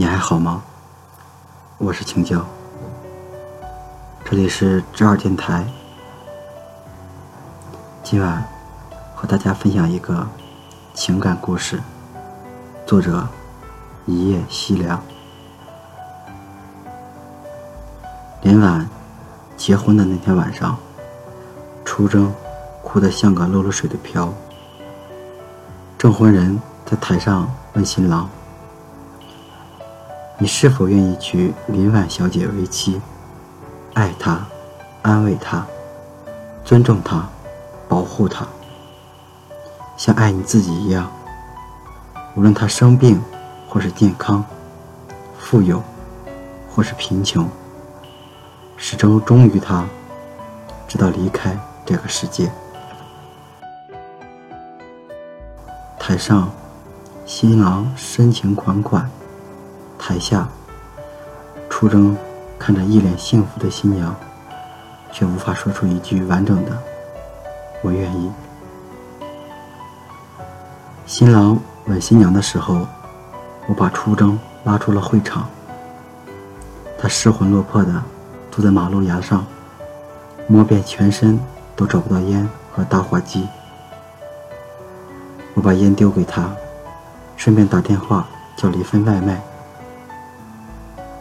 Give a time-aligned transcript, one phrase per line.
[0.00, 0.62] 你还好吗？
[1.76, 2.42] 我是青椒，
[4.24, 5.62] 这里是知二电台。
[8.02, 8.42] 今晚
[9.14, 10.26] 和大家分享一个
[10.94, 11.82] 情感故事，
[12.86, 13.28] 作者
[14.06, 14.98] 一夜西凉。
[18.40, 18.88] 林婉
[19.54, 20.78] 结婚的那天晚上，
[21.84, 22.32] 出征
[22.82, 24.32] 哭得像个漏了水的瓢。
[25.98, 28.26] 证婚人在台上问新郎。
[30.42, 32.98] 你是否愿意娶林婉小姐为妻？
[33.92, 34.46] 爱她，
[35.02, 35.66] 安慰她，
[36.64, 37.28] 尊重她，
[37.86, 38.46] 保护她，
[39.98, 41.12] 像爱你自己一样。
[42.34, 43.20] 无论她生病
[43.68, 44.42] 或是健康，
[45.38, 45.82] 富有
[46.70, 47.46] 或是贫穷，
[48.78, 49.84] 始终忠于她，
[50.88, 51.54] 直到离开
[51.84, 52.50] 这个世界。
[55.98, 56.50] 台上，
[57.26, 59.06] 新郎深情款款。
[60.00, 60.48] 台下，
[61.68, 62.16] 出征
[62.58, 64.16] 看着一脸幸福的新娘，
[65.12, 66.72] 却无法说出一句完整的
[67.84, 68.32] “我愿意”。
[71.04, 72.88] 新郎吻新娘的时候，
[73.68, 75.46] 我把出征拉出了会场。
[76.98, 78.02] 他失魂落魄的
[78.50, 79.44] 坐在马路牙上，
[80.48, 81.38] 摸遍全身
[81.76, 83.46] 都找不到烟和打火机。
[85.52, 86.50] 我把烟丢给他，
[87.36, 88.26] 顺便打电话
[88.56, 89.40] 叫了一份外卖。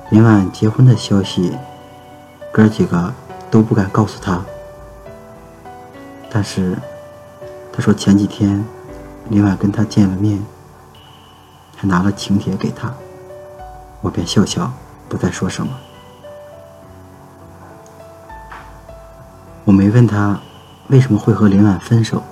[0.09, 1.55] 林婉结婚的消息，
[2.51, 3.13] 哥几个
[3.51, 4.43] 都不敢告诉他。
[6.31, 6.75] 但是，
[7.71, 8.65] 他说前几天
[9.29, 10.43] 林婉跟他见了面，
[11.75, 12.91] 还拿了请帖给他。
[14.01, 14.71] 我便笑笑，
[15.07, 15.71] 不再说什么。
[19.63, 20.39] 我没问他
[20.87, 22.23] 为什么会和林婉分手，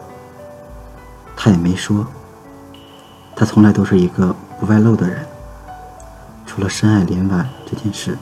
[1.35, 2.03] 他也没说。
[3.35, 5.23] 他从来都是一个不外露的人。
[6.57, 8.17] 除了深爱林婉这件事，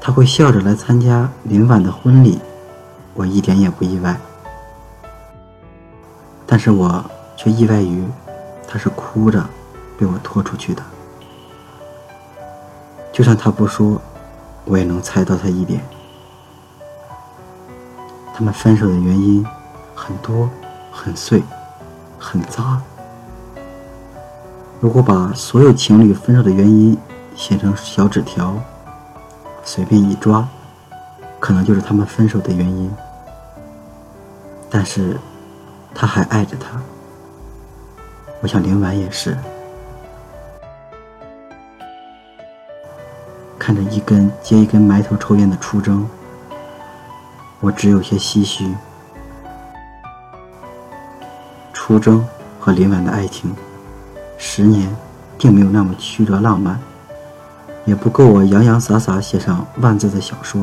[0.00, 2.38] 他会笑着来参加林婉的婚礼，
[3.12, 4.16] 我一点也不意外。
[6.46, 7.04] 但是我
[7.36, 8.06] 却意外于，
[8.68, 9.44] 他是哭着
[9.98, 10.82] 被我拖出去的。
[13.12, 14.00] 就算他不说，
[14.64, 15.84] 我也能猜到他一点。
[18.32, 19.44] 他们分手的原因
[19.92, 20.48] 很多、
[20.92, 21.42] 很碎、
[22.16, 22.80] 很杂。
[24.82, 26.98] 如果把所有情侣分手的原因
[27.36, 28.56] 写成小纸条，
[29.62, 30.44] 随便一抓，
[31.38, 32.90] 可能就是他们分手的原因。
[34.68, 35.16] 但是，
[35.94, 36.82] 他还爱着他。
[38.40, 39.38] 我想林婉也是。
[43.60, 46.04] 看着一根接一根埋头抽烟的出征，
[47.60, 48.74] 我只有些唏嘘。
[51.72, 52.26] 出征
[52.58, 53.54] 和林婉的爱情。
[54.44, 54.92] 十年，
[55.38, 56.76] 并没有那么曲折浪漫，
[57.84, 60.60] 也不够我洋洋洒洒写上万字的小说。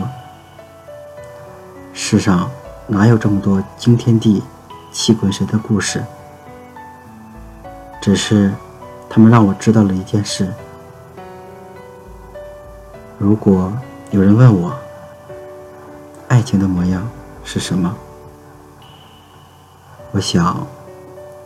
[1.94, 2.52] 世上
[2.88, 4.44] 哪有这么多惊天地、
[4.92, 6.04] 泣鬼神的故事？
[8.02, 8.54] 只是，
[9.10, 10.54] 他们让我知道了一件事：
[13.18, 13.72] 如果
[14.12, 14.74] 有人问我，
[16.28, 17.10] 爱情的模样
[17.46, 17.96] 是什么，
[20.12, 20.68] 我想，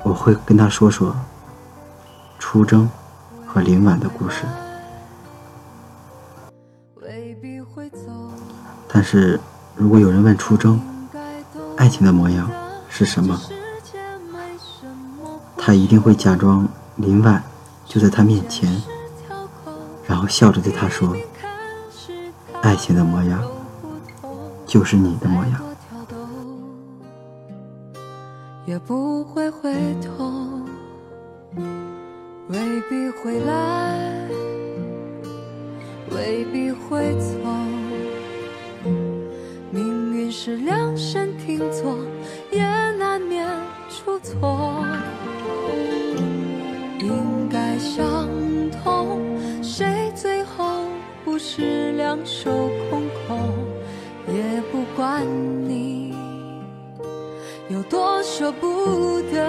[0.02, 1.16] 我会跟他说说。
[2.44, 2.88] 出征
[3.48, 4.44] 和林婉的故事，
[8.86, 9.40] 但是
[9.78, 10.78] 如果有人问出征，
[11.78, 12.52] 爱情的模样
[12.90, 13.40] 是什么，
[15.58, 16.68] 他一定会假装
[16.98, 17.42] 林婉
[17.86, 18.70] 就在他面前，
[20.06, 21.16] 然后笑着对他说
[22.62, 23.42] ：“爱情的模样
[24.66, 25.62] 就是你的模样。”
[28.68, 30.44] 也不会回头。
[32.50, 32.60] 未
[32.90, 34.28] 必会来，
[36.12, 37.38] 未必会走。
[39.72, 41.98] 命运是量身定做，
[42.52, 42.62] 也
[42.98, 43.48] 难免
[43.90, 44.86] 出错。
[47.00, 48.28] 应该相
[48.84, 49.20] 同，
[49.64, 50.84] 谁最后
[51.24, 53.40] 不是两手空空？
[54.28, 55.26] 也不管
[55.68, 56.14] 你
[57.70, 59.46] 有多舍不得，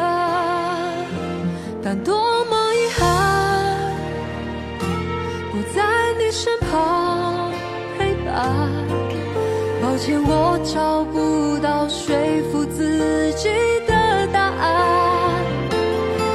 [9.94, 12.17] 抱歉，我找不到说
[12.50, 13.49] 服自己
[13.87, 15.41] 的答案，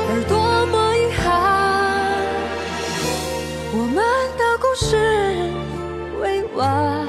[0.07, 1.27] 而多么遗憾，
[3.73, 3.97] 我们
[4.38, 4.95] 的故事
[6.21, 7.06] 未完，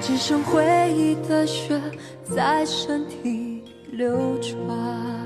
[0.00, 0.66] 只剩回
[0.96, 1.80] 忆的血
[2.24, 3.62] 在身体
[3.92, 5.21] 流转。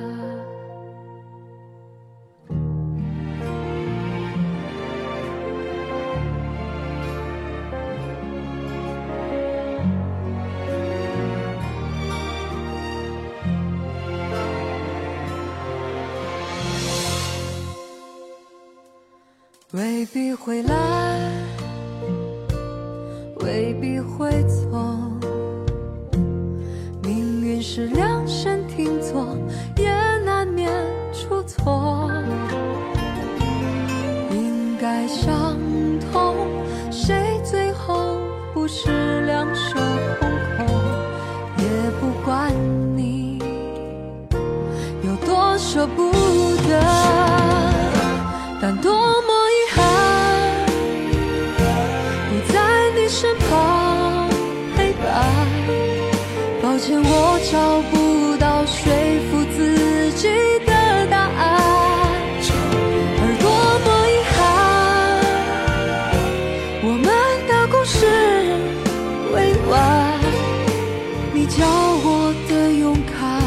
[19.77, 21.21] 未必会来，
[23.41, 24.71] 未必会走。
[27.03, 29.37] 命运是量身定做，
[29.77, 29.91] 也
[30.25, 30.73] 难免
[31.13, 32.11] 出错。
[34.31, 35.55] 应该相
[36.11, 36.35] 同，
[36.91, 38.17] 谁最后
[38.55, 39.79] 不是两手
[56.77, 58.93] 抱歉，我找不到说
[59.31, 60.29] 服自己
[60.67, 61.41] 的答案，
[63.19, 63.49] 而多
[63.81, 64.37] 么遗憾，
[66.85, 67.09] 我们
[67.49, 67.97] 的故事
[69.33, 69.37] 未
[69.71, 69.73] 完。
[71.33, 71.65] 你教
[72.05, 72.07] 我
[72.47, 73.41] 的勇敢，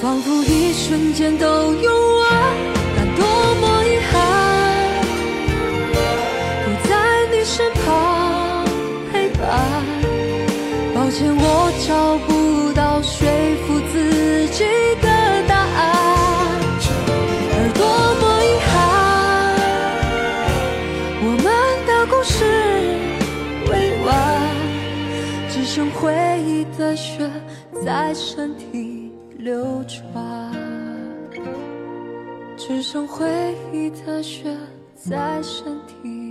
[0.00, 2.11] 仿佛一瞬间都用
[11.12, 13.28] 抱歉，我找不到说
[13.66, 14.64] 服自己
[15.02, 15.08] 的
[15.46, 15.84] 答案，
[17.52, 17.84] 而多
[18.18, 18.72] 么遗憾，
[21.20, 21.46] 我们
[21.86, 22.34] 的故事
[23.68, 23.72] 未
[24.06, 24.10] 完，
[25.50, 26.00] 只剩回
[26.46, 27.30] 忆的血
[27.84, 30.50] 在身体流转，
[32.56, 33.28] 只剩回
[33.70, 34.56] 忆的血
[34.96, 36.21] 在身体。